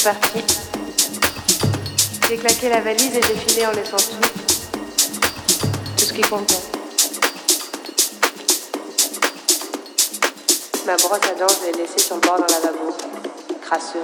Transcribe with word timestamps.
suis 0.00 0.08
partie. 0.08 0.44
J'ai 2.28 2.36
claqué 2.36 2.68
la 2.70 2.80
valise 2.80 3.16
et 3.16 3.22
j'ai 3.22 3.34
filé 3.34 3.66
en 3.66 3.72
laissant 3.72 3.96
tout. 3.96 4.28
Tout 5.96 6.04
ce 6.04 6.12
qui 6.12 6.22
comptait. 6.22 6.54
Ma 10.86 10.96
brosse 10.96 11.12
à 11.12 11.34
dents, 11.38 11.46
je 11.60 11.66
l'ai 11.66 11.82
laissée 11.82 11.98
sur 11.98 12.14
le 12.14 12.20
bord 12.22 12.38
d'un 12.38 12.46
lavabo, 12.46 12.96
crasseux. 13.62 13.98